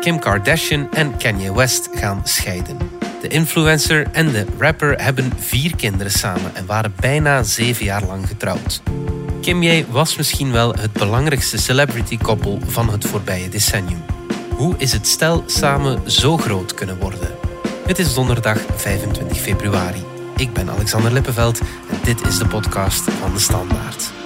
[0.00, 2.78] Kim Kardashian en Kanye West gaan scheiden.
[3.22, 8.28] De influencer en de rapper hebben vier kinderen samen en waren bijna zeven jaar lang
[8.28, 8.82] getrouwd.
[9.40, 14.02] Kim Ye was misschien wel het belangrijkste celebrity-koppel van het voorbije decennium.
[14.56, 17.28] Hoe is het stel samen zo groot kunnen worden?
[17.86, 20.04] Het is donderdag 25 februari.
[20.36, 21.60] Ik ben Alexander Lippenveld
[21.90, 24.19] en dit is de podcast van De Standaard.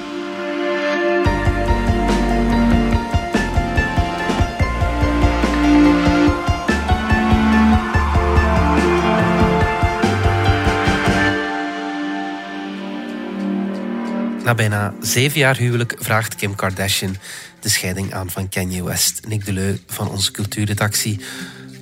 [14.44, 17.16] Na bijna zeven jaar huwelijk vraagt Kim Kardashian
[17.61, 19.20] de scheiding aan van Kanye West.
[19.29, 21.20] Nick Deleu van onze cultuurredactie.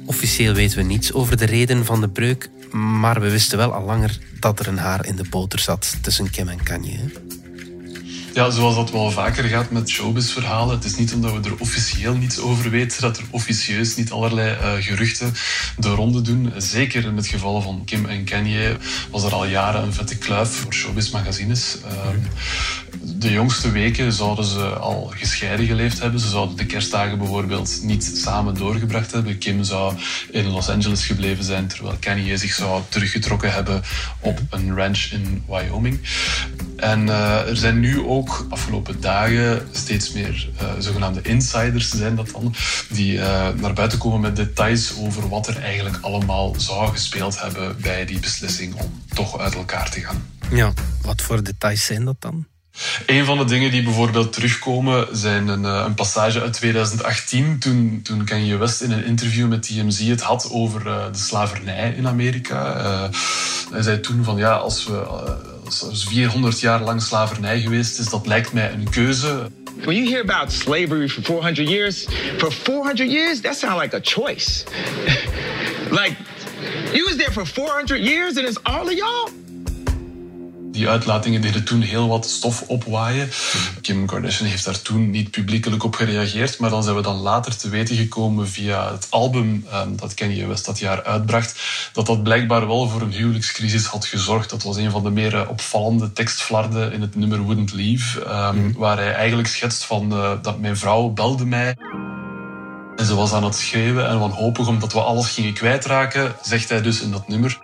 [0.06, 3.84] Officieel weten we niets over de reden van de breuk, maar we wisten wel al
[3.84, 7.10] langer dat er een haar in de boter zat tussen Kim en Kanye.
[8.34, 10.74] Ja, zoals dat wel vaker gaat met showbiz-verhalen.
[10.74, 14.56] Het is niet omdat we er officieel niets over weten, dat er officieus niet allerlei
[14.56, 15.34] uh, geruchten
[15.76, 16.52] de ronde doen.
[16.56, 18.76] Zeker in het geval van Kim en Kanye
[19.10, 21.76] was er al jaren een vette kluif voor showbiz-magazines.
[21.84, 21.90] Uh,
[23.00, 26.20] de jongste weken zouden ze al gescheiden geleefd hebben.
[26.20, 29.38] Ze zouden de kerstdagen bijvoorbeeld niet samen doorgebracht hebben.
[29.38, 29.94] Kim zou
[30.30, 33.82] in Los Angeles gebleven zijn, terwijl Kanye zich zou teruggetrokken hebben
[34.20, 36.00] op een ranch in Wyoming.
[36.76, 42.30] En uh, er zijn nu ook afgelopen dagen steeds meer uh, zogenaamde insiders zijn dat
[42.30, 42.54] dan,
[42.88, 47.76] die uh, naar buiten komen met details over wat er eigenlijk allemaal zou gespeeld hebben
[47.80, 50.26] bij die beslissing om toch uit elkaar te gaan.
[50.50, 52.46] Ja, wat voor details zijn dat dan?
[53.06, 57.58] Een van de dingen die bijvoorbeeld terugkomen zijn een, een passage uit 2018.
[57.58, 61.94] Toen, toen Kanye West in een interview met TMZ het had over uh, de slavernij
[61.96, 62.76] in Amerika.
[62.76, 63.08] Uh,
[63.72, 65.06] hij zei toen van ja, als we
[65.64, 69.50] als 400 jaar lang slavernij geweest is, dat lijkt mij een keuze.
[69.76, 72.06] When you hear about slavery for 400 years,
[72.38, 74.64] for 400 years, that sounds like a choice.
[76.00, 76.16] like,
[76.92, 79.41] you was there for 400 years and it's all of y'all?
[80.72, 83.30] Die uitlatingen deden toen heel wat stof opwaaien.
[83.80, 87.56] Kim Kardashian heeft daar toen niet publiekelijk op gereageerd, maar dan zijn we dan later
[87.56, 91.60] te weten gekomen via het album um, dat Kanye West dat jaar uitbracht,
[91.92, 94.50] dat dat blijkbaar wel voor een huwelijkscrisis had gezorgd.
[94.50, 98.56] Dat was een van de meer uh, opvallende tekstflarden in het nummer Wouldn't Leave, um,
[98.56, 98.72] mm.
[98.76, 101.76] waar hij eigenlijk schetst van uh, dat mijn vrouw belde mij.
[102.96, 106.82] En ze was aan het schreeuwen en wanhopig omdat we alles gingen kwijtraken, zegt hij
[106.82, 107.60] dus in dat nummer.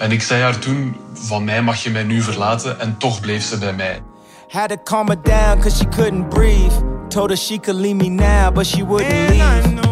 [0.00, 2.80] En ik zei haar toen, van mij mag je mij nu verlaten.
[2.80, 4.02] En toch bleef ze bij mij.
[4.48, 6.74] Had to calm her down cause she couldn't breathe.
[7.08, 9.88] Told her she could leave me now, but she wouldn't leave.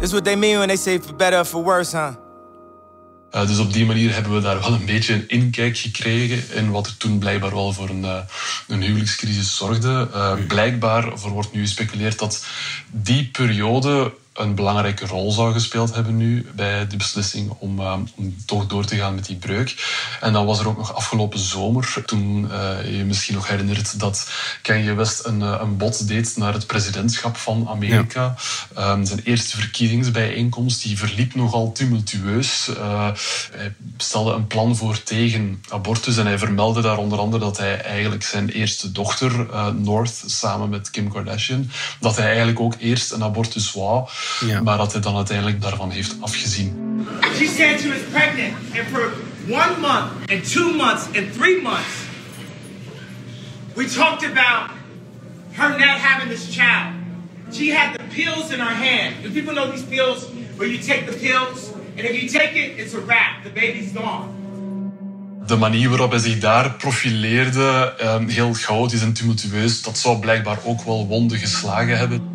[0.00, 2.12] This what they mean when they say for better or for worse, huh?
[3.34, 6.70] Uh, dus op die manier hebben we daar wel een beetje een inkijk gekregen in
[6.70, 8.18] wat er toen blijkbaar wel voor een, uh,
[8.68, 10.08] een huwelijkscrisis zorgde.
[10.14, 12.46] Uh, blijkbaar voor wordt nu gespeculeerd dat
[12.90, 18.36] die periode een belangrijke rol zou gespeeld hebben nu bij de beslissing om, uh, om
[18.46, 19.74] toch door te gaan met die breuk.
[20.20, 24.30] En dan was er ook nog afgelopen zomer, toen uh, je misschien nog herinnert dat
[24.62, 28.34] Kanye West een, uh, een bod deed naar het presidentschap van Amerika.
[28.74, 28.92] Ja.
[28.92, 32.70] Um, zijn eerste verkiezingsbijeenkomst die verliep nogal tumultueus.
[33.52, 37.80] hij stelde een plan voor tegen abortus en hij vermeldde daar onder andere dat hij
[37.80, 43.22] eigenlijk zijn eerste dochter, North, samen met Kim Kardashian, dat hij eigenlijk ook eerst een
[43.22, 44.08] abortus wou.
[44.40, 44.60] Ja.
[44.60, 46.82] Maar dat hij dan uiteindelijk daarvan heeft afgezien.
[47.36, 49.12] She said she was pregnant and for
[49.48, 52.04] one month and two months and three months
[53.74, 54.70] we talked about
[55.52, 56.94] her not having this child.
[57.52, 59.22] She had the pills in her hand.
[59.22, 62.78] Do people know these pills where you take the pills and if you take it,
[62.78, 63.42] it's a wrap.
[63.44, 64.28] The baby's gone.
[65.46, 70.58] De manier waarop hij zich daar profileerde, um, heel chaotisch en tumultueus, dat zou blijkbaar
[70.64, 72.33] ook wel wonden geslagen hebben.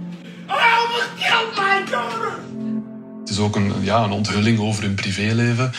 [3.19, 5.71] Het is ook een, ja, een onthulling over hun privéleven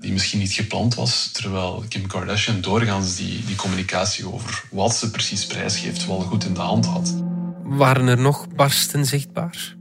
[0.00, 1.28] die misschien niet gepland was.
[1.32, 6.54] Terwijl Kim Kardashian doorgaans die, die communicatie over wat ze precies prijsgeeft wel goed in
[6.54, 7.14] de hand had.
[7.62, 9.74] Waren er nog barsten zichtbaar?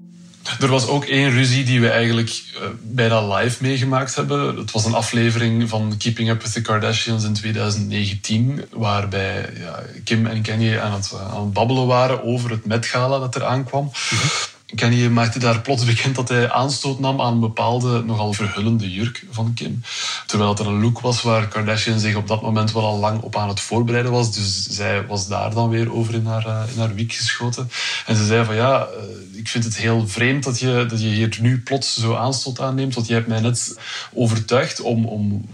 [0.60, 4.57] Er was ook één ruzie die we eigenlijk uh, bijna live meegemaakt hebben.
[4.57, 10.25] Het was een aflevering van Keeping Up with the Kardashians in 2019, waarbij ja, Kim
[10.25, 13.84] en Kanye aan het, aan het babbelen waren over het Met Gala dat er aankwam.
[13.84, 14.30] Mm -hmm.
[14.75, 19.25] Kanye maakte daar plots bekend dat hij aanstoot nam aan een bepaalde nogal verhullende jurk
[19.31, 19.81] van Kim.
[20.25, 23.21] Terwijl het er een look was waar Kardashian zich op dat moment wel al lang
[23.21, 24.33] op aan het voorbereiden was.
[24.33, 27.69] Dus zij was daar dan weer over in haar, uh, in haar wiek geschoten.
[28.06, 31.07] En ze zei van ja, uh, ik vind het heel vreemd dat je, dat je
[31.07, 32.95] hier nu plots zo aanstoot aanneemt.
[32.95, 33.79] Want je hebt mij net
[34.13, 35.45] overtuigd om, om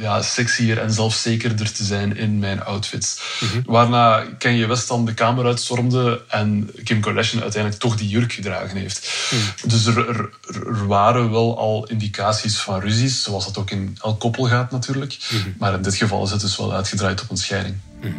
[0.00, 3.20] ja, sexier en zelfzekerder te zijn in mijn outfits.
[3.40, 8.32] Mm Waarna Kanye West dan de kamer uitstormde en Kim Kardashian uiteindelijk toch die jurk
[8.32, 9.28] gedragen heeft.
[9.30, 9.68] Mhm.
[9.68, 14.44] Dus er, er, waren wel al indicaties van ruzies, zoals dat ook in elk koppel
[14.44, 15.18] gaat natuurlijk.
[15.30, 15.50] Mhm.
[15.58, 17.76] Maar in dit geval is het dus wel uitgedraaid op een scheiding.
[18.00, 18.14] Mhm.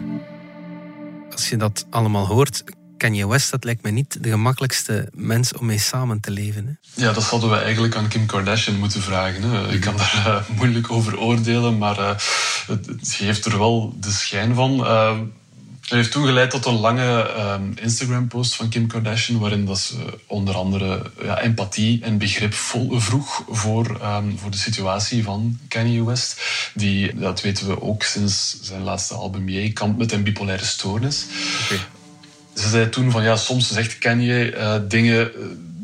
[1.32, 2.64] Als je dat allemaal hoort,
[3.02, 6.66] Kanye West, dat lijkt me niet de gemakkelijkste mens om mee samen te leven.
[6.68, 7.04] Hè?
[7.04, 9.42] Ja, dat hadden we eigenlijk aan Kim Kardashian moeten vragen.
[9.44, 9.74] Hè.
[9.74, 12.10] Ik kan daar uh, moeilijk over oordelen, maar uh,
[12.68, 14.80] het, het, geeft er wel de schijn van.
[14.80, 15.18] Uh,
[15.82, 17.30] dat heeft toen geleid tot een lange
[17.76, 23.44] Instagram-post van Kim Kardashian, waarin dat ze onder andere ja, empathie en begrip vol vroeg
[23.50, 26.42] voor, um, voor de situatie van Kanye West.
[26.74, 31.26] Die, dat weten we ook sinds zijn laatste album Ye, kampt met een bipolaire stoornis.
[31.64, 31.80] Okay
[32.56, 35.42] ze zei toen van ja, soms zegt Kanye uh, dingen eh,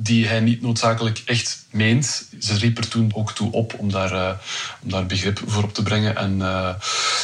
[0.07, 2.27] die hij niet noodzakelijk echt meent.
[2.39, 4.29] Ze riep er toen ook toe op om daar, uh,
[4.83, 6.15] om daar begrip voor op te brengen.
[6.15, 6.69] En uh,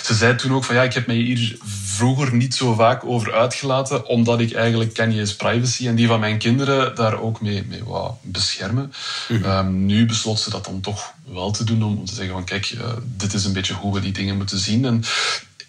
[0.03, 3.33] ze zei toen ook van ja, ik heb mij hier vroeger niet zo vaak over
[3.33, 7.83] uitgelaten, omdat ik eigenlijk Kanye's privacy en die van mijn kinderen daar ook mee, mee
[7.83, 8.93] wou beschermen.
[9.29, 12.43] Mm um, nu besloot ze dat dan toch wel te doen om te zeggen van
[12.43, 14.85] kijk, uh, dit is een beetje hoe we die dingen moeten zien.
[14.85, 15.03] En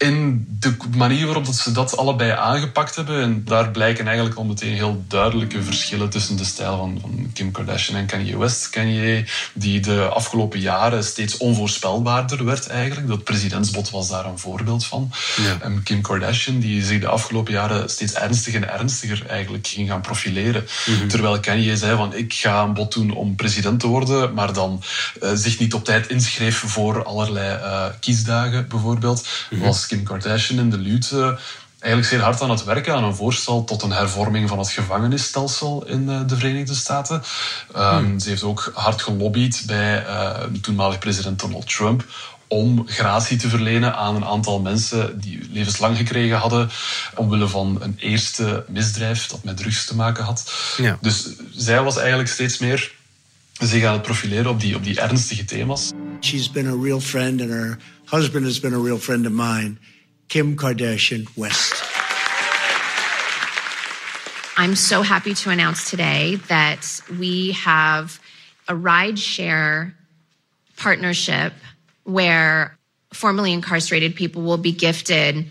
[0.04, 3.22] in de manier waarop dat ze dat allebei aangepakt hebben.
[3.22, 7.50] En daar blijken eigenlijk al meteen heel duidelijke verschillen tussen de stijl van, van Kim
[7.50, 8.70] Kardashian en Kanye West.
[8.70, 13.08] Kanye, die de afgelopen jaren steeds onvoorspelbaarder werd eigenlijk.
[13.08, 15.10] Dat presidentsbod was daar een voorbeeld van.
[15.36, 15.58] Ja.
[15.60, 20.00] En Kim Kardashian, die zich de afgelopen jaren steeds ernstiger en ernstiger eigenlijk ging gaan
[20.00, 20.66] profileren.
[20.86, 21.08] Mhm.
[21.08, 24.82] Terwijl Kanye zei van ik ga een bod doen om president te worden, maar dan
[25.22, 29.26] uh, zich niet op tijd inschreef voor allerlei uh, kiesdagen bijvoorbeeld.
[29.50, 31.38] Mm Was Kim Kardashian in de Lute
[31.78, 35.86] eigenlijk zeer hard aan het werken aan een voorstel tot een hervorming van het gevangenisstelsel
[35.86, 37.22] in eh, de Verenigde Staten.
[37.76, 38.18] Um, hmm.
[38.18, 42.04] Ze heeft ook hard gelobbyd bij uh, toenmalig president Donald Trump
[42.48, 46.70] om gratie te verlenen aan een aantal mensen die levenslang gekregen hadden
[47.14, 50.52] omwille van een eerste misdrijf dat met drugs te maken had.
[50.76, 50.98] Ja.
[51.00, 52.92] Dus zij was eigenlijk steeds meer
[53.58, 55.92] zich aan het profileren op die, op die ernstige thema's.
[56.20, 59.78] She's been a real friend and her husband has been a real friend of mine,
[60.28, 61.74] Kim Kardashian West.
[64.56, 68.20] I'm so happy to announce today that we have
[68.68, 69.94] a ride share
[70.76, 71.52] partnership
[72.04, 72.76] where
[73.12, 75.46] formerly incarcerated people will be gifted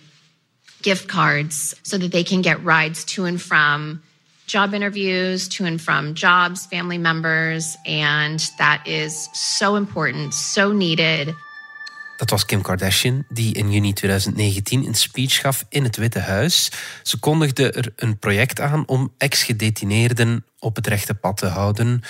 [0.82, 4.02] gift cards so that they can get rides to and from
[4.48, 7.78] job interviews, to and from jobs, family members.
[7.86, 11.34] And that is so important, so needed.
[12.18, 16.72] Dat was Kim Kardashian, die in juni 2019 een speech gaf in het Witte Huis.
[17.04, 22.02] Ze kondigde er een project aan om ex-gedetineerden op het rechte pad te houden.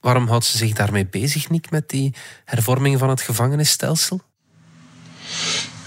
[0.00, 2.14] Waarom houdt ze zich daarmee bezig, Nick, met die
[2.44, 4.20] hervorming van het gevangenisstelsel?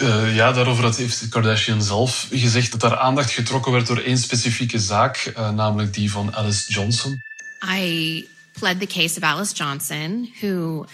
[0.01, 4.79] Uh, ja, daarover heeft Kardashian zelf gezegd dat daar aandacht getrokken werd door één specifieke
[4.79, 7.21] zaak, uh, namelijk die van Alice Johnson.
[7.65, 8.27] I
[8.59, 10.85] pled the case of Alice Johnson, who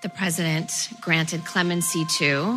[0.00, 2.54] the president granted clemency to.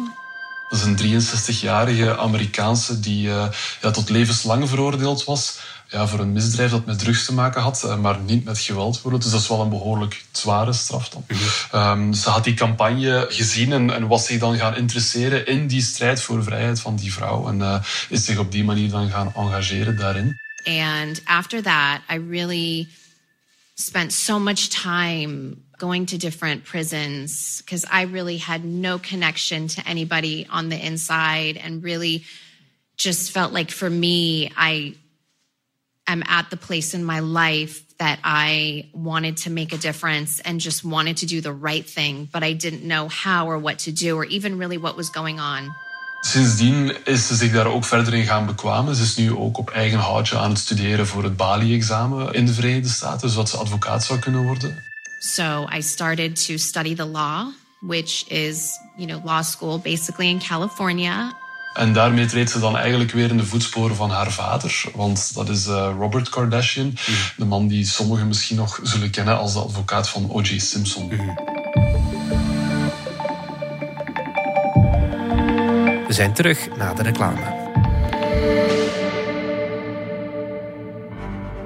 [0.69, 3.47] Dat is een 63-jarige Amerikaanse die uh,
[3.81, 5.59] ja, tot levenslang veroordeeld was
[5.93, 9.01] ja, voor een misdrijf dat met drugs te maken had, eh, maar niet met geweld.
[9.03, 11.25] Dus dat is wel een behoorlijk zware straf dan.
[11.73, 15.81] um, ze had die campagne gezien en, en, was zich dan gaan interesseren in die
[15.81, 17.47] strijd voor vrijheid van die vrouw.
[17.47, 20.39] En uh, is zich op die manier dan gaan engageren daarin.
[20.65, 22.87] And after that, I really
[23.75, 29.87] spent so much time going to different prisons because I really had no connection to
[29.87, 32.23] anybody on the inside and really
[32.97, 34.95] just felt like for me, I
[36.07, 40.59] am at the place in my life that I wanted to make a difference and
[40.59, 43.91] just wanted to do the right thing, but I didn't know how or what to
[43.91, 45.71] do or even really what was going on.
[46.25, 48.95] Sindsdien is ze zich daar ook verder in gaan bekwamen.
[48.95, 52.53] Ze is nu ook op eigen houtje aan het studeren voor het Bali-examen in de
[52.53, 54.92] Verenigde Staten, zodat ze advocaat zou kunnen worden.
[55.25, 60.39] So I started to study the law, which is, you know, law school basically in
[60.39, 61.33] California.
[61.73, 64.83] En daarmee treedt ze dan eigenlijk weer in de voetsporen van haar vader.
[64.95, 66.85] Want dat is uh, Robert Kardashian.
[66.85, 67.15] Mm.
[67.37, 70.59] De man die sommigen misschien nog zullen kennen als de advocaat van O.J.
[70.59, 71.03] Simpson.
[71.03, 71.35] Mm.
[76.07, 77.61] We zijn terug na de reclame.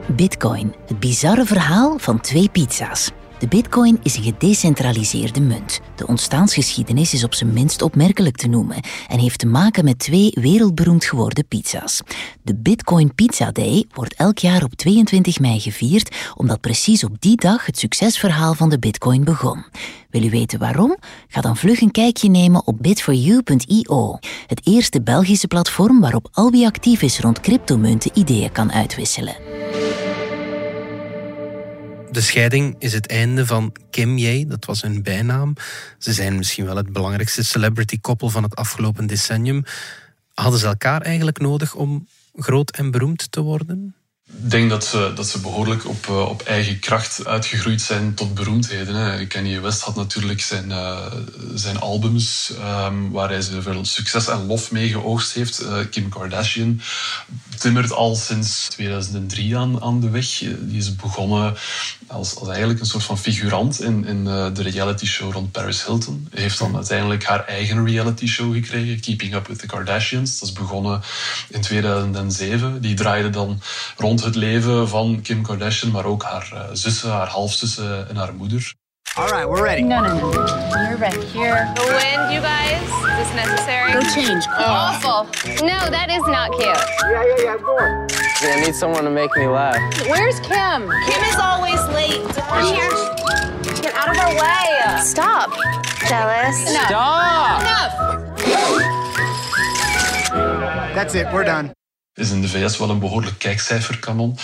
[0.08, 3.12] Bitcoin, het bizarre verhaal van twee pizza's.
[3.39, 5.79] De bitcoin is een gedecentraliseerde munt.
[5.96, 8.77] De ontstaansgeschiedenis is op zijn minst opmerkelijk te noemen
[9.08, 12.01] en heeft te maken met twee wereldberoemd geworden pizza's.
[12.41, 17.36] De Bitcoin Pizza Day wordt elk jaar op 22 mei gevierd, omdat precies op die
[17.36, 19.65] dag het succesverhaal van de bitcoin begon.
[20.10, 20.98] Wil u weten waarom?
[21.27, 26.65] Ga dan vlug een kijkje nemen op bit4u.io, het eerste Belgische platform waarop al wie
[26.65, 29.36] actief is rond cryptomunten ideeën kan uitwisselen.
[32.12, 35.54] De scheiding is het einde van Kim Ye, dat was hun bijnaam.
[35.98, 39.64] Ze zijn misschien wel het belangrijkste celebrity-koppel van het afgelopen decennium.
[40.34, 43.96] Hadden ze elkaar eigenlijk nodig om groot en beroemd te worden?
[44.28, 48.34] Ik denk dat ze, dat ze behoorlijk op, eh, op eigen kracht uitgegroeid zijn tot
[48.34, 48.96] beroemdheden.
[48.96, 49.26] Hè.
[49.26, 51.06] Kanye West had natuurlijk zijn, uh,
[51.54, 52.52] zijn albums
[52.86, 55.62] um, waar hij zoveel succes en lof mee geoogst heeft.
[55.62, 56.82] Uh, Kim Kardashian
[57.60, 60.28] timmert al sinds 2003 aan, aan de weg.
[60.60, 61.56] Die is begonnen
[62.08, 66.28] als, als eigenlijk een soort van figurant in, in de reality show rond Paris Hilton.
[66.32, 70.40] Heeft dan uiteindelijk haar eigen reality show gekregen, Keeping Up with the Kardashians.
[70.40, 71.02] Dat is begonnen
[71.50, 72.82] in 2007.
[72.82, 73.62] Die draaide dan
[73.98, 78.34] rond het leven van Kim Kardashian, maar ook haar uh, zussen, haar halfzussen en haar
[78.34, 78.74] moeder.
[79.17, 79.81] All right, we're ready.
[79.81, 80.31] No, no, no.
[80.88, 81.25] You're ready.
[81.25, 81.74] Here.
[81.75, 82.83] The wind, you guys.
[82.83, 83.91] Is this necessary?
[83.91, 84.45] Go change.
[84.47, 84.63] Oh.
[84.63, 85.25] Awful.
[85.65, 86.62] No, that is not cute.
[86.62, 88.07] Yeah, yeah, yeah, go on.
[88.43, 89.81] I need someone to make me laugh.
[90.07, 90.91] Where's Kim?
[91.09, 92.21] Kim is always late.
[92.62, 92.93] Here.
[93.81, 95.01] Get out of our way.
[95.01, 95.50] Stop.
[96.07, 96.65] Jealous.
[96.65, 96.86] No.
[96.86, 97.62] Stop.
[97.62, 97.93] Enough.
[100.93, 101.74] That's it, we're done.
[102.17, 104.38] Is in de VS wel een behoorlijk kijkcijferkanon.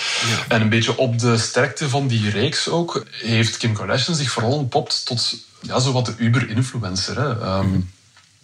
[0.48, 4.52] En een beetje op de sterkte van die reeks ook heeft Kim Kardashian zich vooral
[4.52, 7.20] ontpopt tot ja, zo wat de Uber-influencer.
[7.20, 7.58] Hè.
[7.58, 7.92] Um,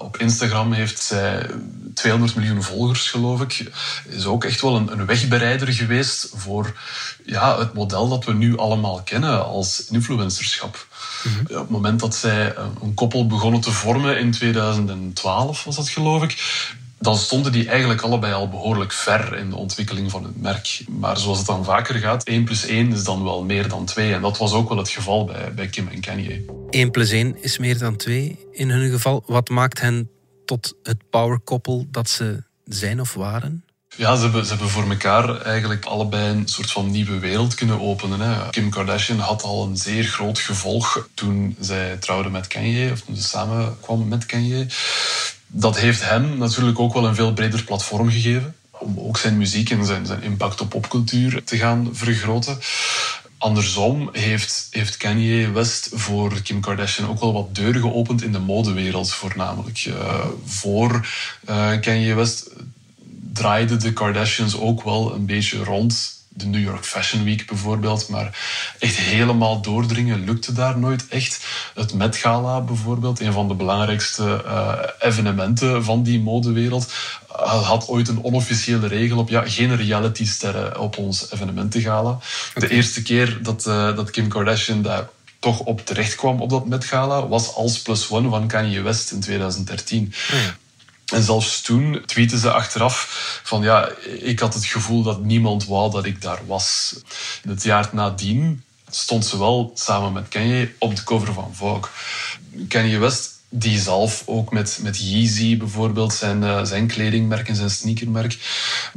[0.01, 1.49] op Instagram heeft zij
[1.93, 3.71] 200 miljoen volgers, geloof ik.
[4.07, 6.79] Is ook echt wel een, een wegbereider geweest voor
[7.25, 10.87] ja, het model dat we nu allemaal kennen als influencerschap.
[11.23, 11.41] Mm-hmm.
[11.41, 16.23] Op het moment dat zij een koppel begonnen te vormen in 2012, was dat geloof
[16.23, 16.43] ik,
[16.99, 20.83] dan stonden die eigenlijk allebei al behoorlijk ver in de ontwikkeling van het merk.
[20.89, 24.13] Maar zoals het dan vaker gaat, 1 plus 1 is dan wel meer dan 2.
[24.13, 26.45] En dat was ook wel het geval bij, bij Kim en Kanye.
[26.69, 29.23] 1 plus 1 is meer dan 2 in hun geval.
[29.25, 30.09] Wat maakt hen
[30.45, 33.63] tot het powerkoppel dat ze zijn of waren?
[33.95, 37.81] Ja, ze hebben, ze hebben voor elkaar eigenlijk allebei een soort van nieuwe wereld kunnen
[37.81, 38.19] openen.
[38.19, 38.49] Hè.
[38.49, 43.15] Kim Kardashian had al een zeer groot gevolg toen zij trouwde met Kanye, of toen
[43.15, 44.67] ze samenkwam met Kanye
[45.51, 48.55] dat heeft hem natuurlijk ook wel een veel breder platform gegeven.
[48.71, 52.59] Om ook zijn muziek en zijn, zijn impact op popcultuur te gaan vergroten.
[53.37, 58.39] Andersom heeft, heeft Kanye West voor Kim Kardashian ook wel wat deuren geopend in de
[58.39, 59.85] modewereld, voornamelijk.
[59.85, 61.07] Uh, voor
[61.49, 62.49] uh, Kanye West
[63.33, 68.09] draaiden de Kardashians ook wel een beetje rond de New York Fashion Week bijvoorbeeld.
[68.09, 68.37] Maar
[68.79, 71.45] echt helemaal doordringen lukte daar nooit echt.
[71.75, 76.91] Het Met Gala bijvoorbeeld, een van de belangrijkste uh, evenementen van die modewereld,
[77.31, 82.17] uh, had ooit een onofficiële regel op ja, geen reality-sterren op ons evenementengala.
[82.53, 85.07] De eerste keer dat, uh, dat Kim Kardashian daar
[85.39, 89.11] toch op terecht kwam op dat Met Gala was als plus one van Kanye West
[89.11, 90.13] in 2013.
[90.31, 90.57] Ja.
[91.11, 93.89] En zelfs toen tweette ze achteraf van ja,
[94.19, 96.95] ik had het gevoel dat niemand wou dat ik daar was.
[97.47, 101.91] Het jaar nadien stond ze wel samen met Kanye op de cover van Vogue.
[102.67, 107.69] Kanye West die zelf ook met, met Yeezy bijvoorbeeld, zijn, uh, zijn kledingmerk en zijn
[107.69, 108.37] sneakermerk,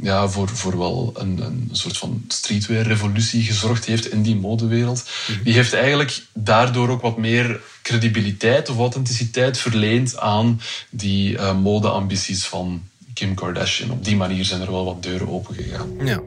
[0.01, 5.03] ja, voor, voor wel een, een soort van streetwear-revolutie gezorgd heeft in die modewereld.
[5.27, 5.43] Mm-hmm.
[5.43, 12.45] Die heeft eigenlijk daardoor ook wat meer credibiliteit of authenticiteit verleend aan die uh, modeambities
[12.45, 12.83] van
[13.13, 13.91] Kim Kardashian.
[13.91, 15.89] Op die manier zijn er wel wat deuren opengegaan.
[16.05, 16.21] Ja.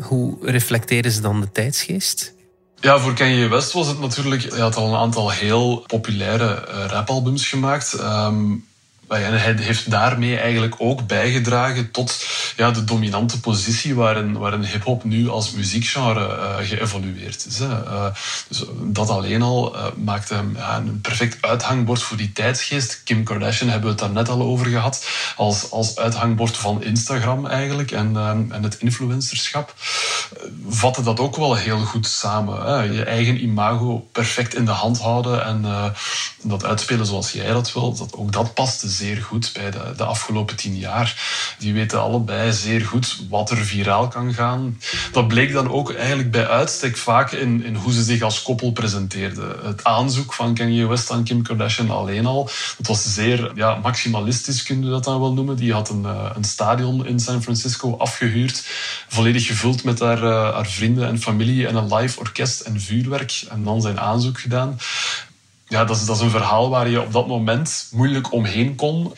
[0.00, 2.36] Hoe reflecteren ze dan de tijdsgeest?
[2.80, 4.42] Ja, voor Kanye West was het natuurlijk...
[4.42, 8.00] Hij had al een aantal heel populaire uh, rapalbums gemaakt.
[8.00, 8.66] Um,
[9.08, 15.04] en hij heeft daarmee eigenlijk ook bijgedragen tot ja, de dominante positie waarin, waarin hip-hop
[15.04, 17.60] nu als muziekgenre uh, geëvolueerd is.
[17.60, 18.06] Uh,
[18.48, 23.00] dus dat alleen al uh, maakt hem een perfect uithangbord voor die tijdsgeest.
[23.04, 27.46] Kim Kardashian hebben we het daar net al over gehad, als, als uithangbord van Instagram
[27.46, 28.16] eigenlijk en,
[28.50, 29.74] en het influencerschap.
[30.68, 32.92] vatte dat ook wel heel goed samen.
[32.92, 35.64] Je eigen imago perfect in de hand houden en
[36.42, 40.04] dat uitspelen zoals jij dat wil, dat, ook dat past zeer goed bij de, de
[40.04, 41.16] afgelopen tien jaar.
[41.58, 44.80] Die weten allebei zeer goed wat er viraal kan gaan.
[45.12, 48.72] Dat bleek dan ook eigenlijk bij uitstek vaak in, in hoe ze zich als koppel
[48.72, 49.54] presenteerden.
[49.62, 54.62] Het aanzoek van Kanye West aan Kim Kardashian alleen al, dat was zeer ja, maximalistisch,
[54.62, 55.56] kun je dat dan wel noemen.
[55.56, 58.62] Die had een, een stadion in San Francisco afgehuurd,
[59.08, 63.44] volledig gevuld met haar, uh, haar vrienden en familie en een live orkest en vuurwerk.
[63.48, 64.78] En dan zijn aanzoek gedaan
[65.68, 69.12] ja, dat is, dat is een verhaal waar je op dat moment moeilijk omheen kon.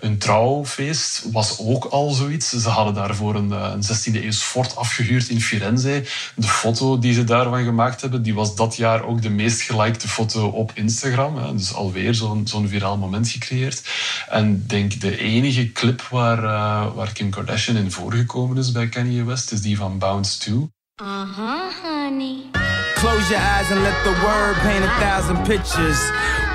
[0.00, 2.48] Een trouwfeest was ook al zoiets.
[2.48, 6.04] Ze hadden daarvoor een, eh, een 16e eeuws fort afgehuurd in Firenze.
[6.34, 10.08] De foto die ze daarvan gemaakt hebben, die was dat jaar ook de meest gelikte
[10.08, 11.36] foto op Instagram.
[11.36, 11.54] Hè.
[11.54, 13.82] Dus alweer zo'n zo'n viraal moment gecreëerd.
[14.28, 19.24] En denk de enige clip waar, uh, waar Kim Kardashian in voorgekomen is bij Kanye
[19.24, 20.54] West, is die van Bounce 2.
[21.02, 22.55] Uh-huh, honey.
[22.96, 26.00] Close your eyes and let the word paint a thousand pictures.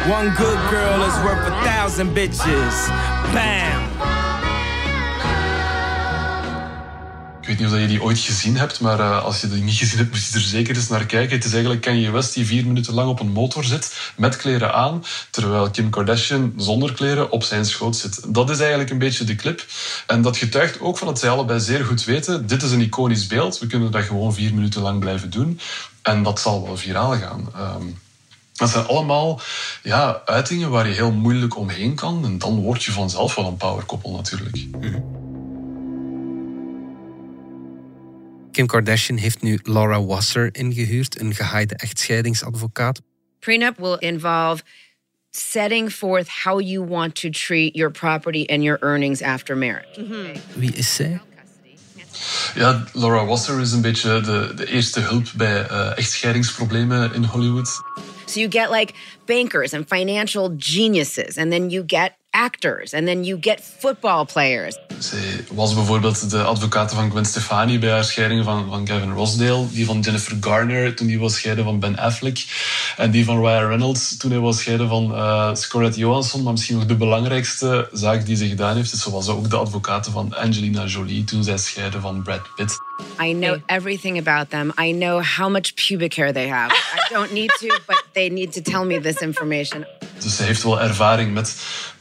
[0.09, 2.89] One good girl is worth a thousand bitches.
[3.31, 3.70] Bam!
[7.41, 9.75] Ik weet niet of je die ooit gezien hebt, maar uh, als je die niet
[9.75, 11.35] gezien hebt, moet je er zeker eens naar kijken.
[11.35, 14.73] Het is eigenlijk Kanye West die vier minuten lang op een motor zit, met kleren
[14.73, 18.33] aan, terwijl Kim Kardashian zonder kleren op zijn schoot zit.
[18.33, 19.65] Dat is eigenlijk een beetje de clip.
[20.07, 23.27] En dat getuigt ook van dat zij allebei zeer goed weten, dit is een iconisch
[23.27, 25.59] beeld, we kunnen dat gewoon vier minuten lang blijven doen.
[26.01, 27.51] En dat zal wel viraal gaan.
[27.79, 27.99] Um,
[28.53, 29.41] dat zijn allemaal
[29.83, 32.25] ja, uitingen waar je heel moeilijk omheen kan.
[32.25, 34.67] En dan word je vanzelf wel een powerkoppel natuurlijk.
[38.61, 43.01] Kim Kardashian heeft nu Laura Wasser ingehuurd, een gehaaide echtscheidingsadvocaat.
[43.39, 44.63] Prenup will involve
[45.29, 50.01] setting forth how you want to treat your property and your earnings after marriage.
[50.01, 50.41] Mm -hmm.
[50.53, 51.21] Wie is zij?
[52.55, 57.69] Ja, Laura Wasser is een beetje de, de eerste hulp bij uh, echtscheidingsproblemen in Hollywood.
[58.31, 58.93] So you get like
[59.25, 64.77] bankers and financial geniuses, and then you get actors, and then you get football players.
[65.51, 69.67] Was bijvoorbeeld de advocaat van Gwen Stefani bij haar scheiding van, van Gavin Rossdale.
[69.71, 72.45] Die van Jennifer Garner toen die was scheiden van Ben Affleck.
[72.97, 76.43] En die van Ryan Reynolds toen hij was scheiden van uh, Scarlett Johansson.
[76.43, 79.57] Maar misschien nog de belangrijkste zaak die ze gedaan heeft, is ze was ook de
[79.57, 82.79] advocaat van Angelina Jolie toen zij scheiden van Brad Pitt.
[83.19, 84.71] I know everything about them.
[84.79, 86.71] I know how much pubic hair they have.
[86.71, 89.85] I don't need to, but they need to tell me this information.
[90.19, 91.55] Dus ze heeft wel ervaring met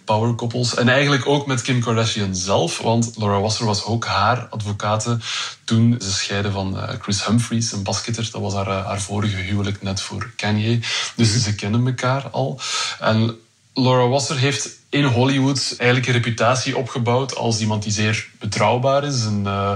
[0.05, 0.75] powerkoppels.
[0.75, 5.19] En eigenlijk ook met Kim Kardashian zelf, want Laura Wasser was ook haar advocate
[5.65, 8.29] toen ze scheiden van uh, Chris Humphries, een basketter.
[8.33, 10.81] Dat was haar, uh, haar vorige huwelijk net voor Kanye.
[11.17, 12.61] Dus ze kennen elkaar al.
[13.01, 13.39] En
[13.75, 19.25] Laura Wasser heeft in Hollywood eigenlijk een reputatie opgebouwd als iemand die zeer betrouwbaar is.
[19.25, 19.73] En, uh,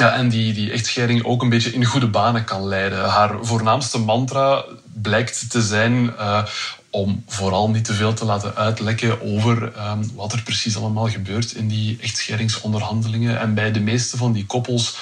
[0.00, 3.04] ja, en die, die echtscheiding ook een beetje in goede banen kan leiden.
[3.04, 4.64] Haar voornaamste mantra
[5.02, 6.44] blijkt te zijn uh,
[6.90, 11.52] om vooral niet te veel te laten uitlekken over um, wat er precies allemaal gebeurt
[11.52, 13.38] in die echtscheidingsonderhandelingen.
[13.40, 14.96] En bij de meeste van die koppels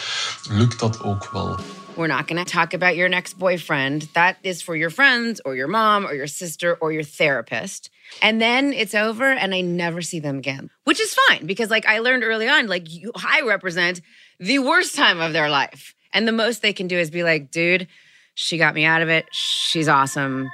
[0.51, 1.59] lukt dat ook wel.
[1.97, 4.13] We're not going to talk about your next boyfriend.
[4.13, 7.91] That is for your friends or your mom or your sister or your therapist.
[8.21, 10.71] And then it's over and I never see them again.
[10.85, 14.01] Which is fine because like I learned early on like you, I represent
[14.39, 15.95] the worst time of their life.
[16.13, 17.87] And the most they can do is be like, dude,
[18.35, 19.27] she got me out of it.
[19.33, 20.51] She's awesome.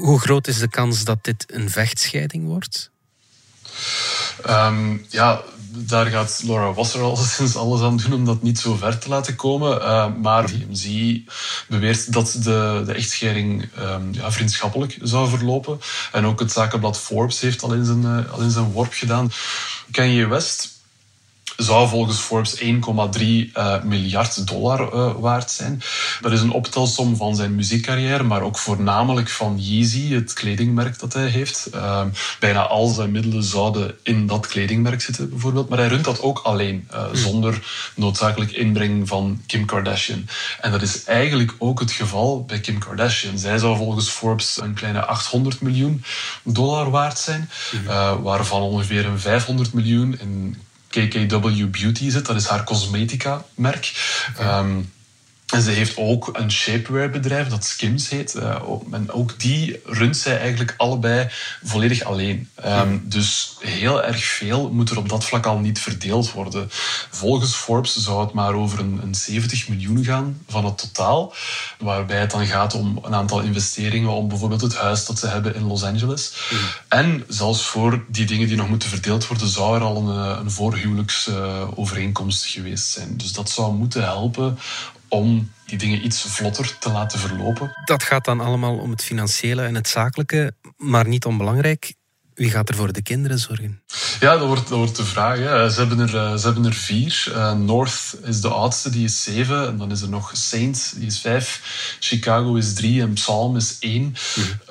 [0.00, 2.90] Hoe groot is de kans dat dit een vechtscheiding wordt?
[4.48, 5.42] Um, ja,
[5.76, 9.08] daar gaat Laura Wasser al sinds alles aan doen om dat niet zo ver te
[9.08, 9.78] laten komen.
[9.78, 11.18] Uh, maar TMZ
[11.68, 15.80] beweert dat de, de echtscheiding um, ja, vriendschappelijk zou verlopen.
[16.12, 19.32] En ook het zakenblad Forbes heeft al in zijn, uh, al in zijn worp gedaan.
[19.90, 20.73] Kanye West
[21.56, 25.82] zou volgens Forbes 1,3 uh, miljard dollar uh, waard zijn.
[26.20, 31.12] Dat is een optelsom van zijn muziekcarrière, maar ook voornamelijk van Yeezy, het kledingmerk dat
[31.12, 31.68] hij heeft.
[31.74, 32.02] Uh,
[32.40, 35.68] bijna al zijn middelen zouden in dat kledingmerk zitten, bijvoorbeeld.
[35.68, 37.16] Maar hij runt dat ook alleen, hmm.
[37.16, 37.62] zonder
[37.94, 40.26] noodzakelijk inbreng van Kim Kardashian.
[40.60, 43.38] En dat is eigenlijk ook het geval bij Kim Kardashian.
[43.38, 46.04] Zij zou volgens Forbes een kleine 800 miljoen
[46.42, 48.22] dollar waard zijn, hmm.
[48.22, 50.56] waarvan ongeveer een 500 miljoen in
[50.94, 52.26] KKW Beauty zit.
[52.26, 53.92] Dat is haar cosmetica-merk.
[54.40, 54.92] Um,
[55.46, 58.34] en ze heeft ook een shapewear-bedrijf dat Skims heet.
[58.34, 58.56] Uh,
[58.90, 61.28] en ook die runt zij eigenlijk allebei
[61.64, 62.48] volledig alleen.
[62.66, 66.68] Um, dus heel erg veel moet er op dat vlak al niet verdeeld worden.
[67.10, 71.34] Volgens Forbes zou het maar over een, een 70 miljoen gaan van het totaal.
[71.78, 75.54] Waarbij het dan gaat om een aantal investeringen, om bijvoorbeeld het huis dat ze hebben
[75.54, 76.32] in Los Angeles.
[76.50, 76.58] Mm.
[76.88, 80.50] En zelfs voor die dingen die nog moeten verdeeld worden, zou er al een, een
[80.50, 83.16] voorhuwelijksovereenkomst geweest zijn.
[83.16, 84.58] Dus dat zou moeten helpen
[85.14, 87.70] om die dingen iets vlotter te laten verlopen.
[87.84, 91.94] Dat gaat dan allemaal om het financiële en het zakelijke, maar niet onbelangrijk.
[92.34, 93.82] Wie gaat er voor de kinderen zorgen?
[94.20, 95.38] Ja, dat wordt, dat wordt de vraag.
[95.38, 95.70] Hè.
[95.70, 97.24] Ze, hebben er, eh, ze hebben er vier.
[97.28, 99.66] Uh, North is de oudste, die is zeven.
[99.66, 101.60] En dan is er nog Saint, die is vijf.
[102.00, 104.16] Chicago is drie en Psalm is één.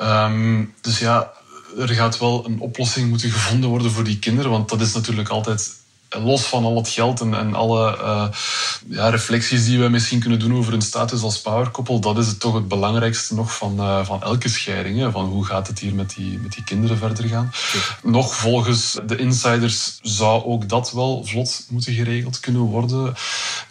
[0.02, 1.32] Um, dus ja,
[1.80, 4.52] er gaat wel een oplossing moeten gevonden worden voor die kinderen.
[4.52, 5.72] Want dat is natuurlijk altijd
[6.20, 8.28] los van al het geld en, en alle uh,
[8.88, 12.40] ja, reflecties die we misschien kunnen doen over hun status als powerkoppel, dat is het
[12.40, 15.00] toch het belangrijkste nog van, uh, van elke scheiding.
[15.00, 15.12] Hè?
[15.12, 17.52] Van hoe gaat het hier met die, met die kinderen verder gaan?
[18.04, 23.14] Nog volgens de insiders zou ook dat wel vlot moeten geregeld kunnen worden.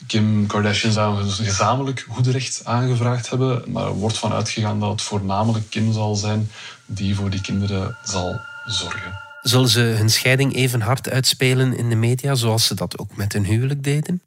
[0.06, 5.02] Kim Kardashian zou een gezamenlijk goederecht aangevraagd hebben, maar er wordt van uitgegaan dat het
[5.02, 6.50] voornamelijk Kim zal zijn
[6.86, 9.31] die voor die kinderen zal zorgen.
[9.42, 13.32] Zullen ze hun scheiding even hard uitspelen in de media, zoals ze dat ook met
[13.32, 14.22] hun huwelijk deden?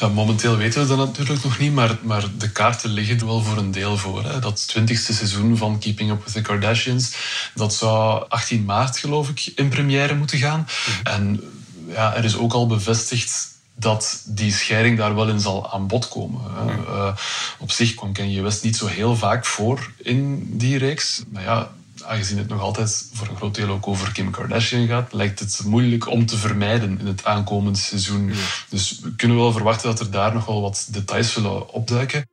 [0.00, 3.42] Ja, momenteel weten we dat natuurlijk nog niet, maar, maar de kaarten liggen er wel
[3.42, 4.24] voor een deel voor.
[4.24, 4.38] Hè.
[4.38, 7.16] Dat twintigste seizoen van Keeping Up with the Kardashians,
[7.54, 10.68] dat zou 18 maart geloof ik in première moeten gaan.
[10.86, 11.14] Mhm.
[11.14, 11.40] En
[11.88, 16.08] ja, er is ook al bevestigd dat die scheiding daar wel in zal aan bod
[16.08, 16.40] komen.
[16.88, 17.16] Uh,
[17.58, 21.22] op zich kwam Kanye West niet zo heel vaak voor in die reeks.
[21.28, 21.70] Maar ja,
[22.06, 25.60] aangezien het nog altijd voor een groot deel ook over Kim Kardashian gaat, lijkt het
[25.64, 28.32] moeilijk om te vermijden in het aankomende seizoen.
[28.68, 32.28] Dus we kunnen wel verwachten dat er daar nog wel wat details zullen opduiken.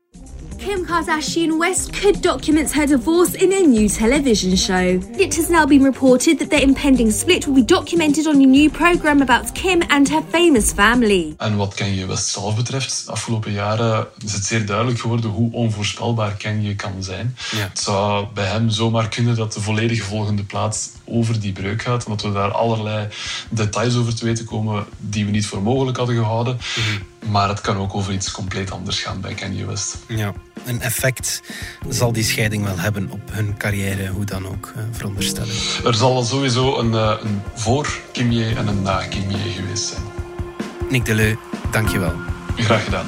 [0.63, 4.97] Kim Kardashian West could document her divorce in a new television show.
[5.17, 8.69] It has now been reported that their impending split will be documented on a new
[8.69, 11.33] program about Kim and her famous family.
[11.37, 15.51] En wat Kanye West zelf betreft, de afgelopen jaren is het zeer duidelijk geworden hoe
[15.51, 17.35] onvoorspelbaar Kanye kan zijn.
[17.51, 17.57] Ja.
[17.57, 22.05] Het zou bij hem zomaar kunnen dat de volledige volgende plaats over die breuk gaat.
[22.05, 23.07] En dat we daar allerlei
[23.49, 26.57] details over te weten komen die we niet voor mogelijk hadden gehouden.
[26.57, 27.31] Mhm.
[27.31, 29.97] Maar het kan ook over iets compleet anders gaan bij Kanye West.
[30.07, 30.33] Ja,
[30.65, 31.41] een effect
[31.89, 35.55] zal die scheiding wel hebben op hun carrière, hoe dan ook, eh, veronderstellen.
[35.85, 40.01] Er zal sowieso een, eh, een voor Kimje en een na Kimje geweest zijn.
[40.89, 41.35] Nick Deleu,
[41.71, 42.13] dankjewel.
[42.55, 43.07] Graag gedaan.